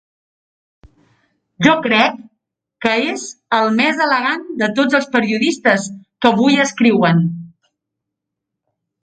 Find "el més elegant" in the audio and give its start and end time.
3.59-4.49